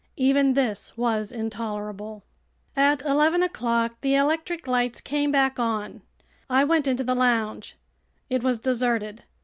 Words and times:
Even 0.17 0.53
this 0.53 0.97
was 0.97 1.31
intolerable. 1.31 2.23
At 2.75 3.03
eleven 3.03 3.43
o'clock 3.43 3.97
the 4.01 4.15
electric 4.15 4.65
lights 4.65 4.99
came 4.99 5.31
back 5.31 5.59
on. 5.59 6.01
I 6.49 6.63
went 6.63 6.87
into 6.87 7.03
the 7.03 7.13
lounge. 7.13 7.77
It 8.27 8.41
was 8.41 8.57
deserted. 8.57 9.21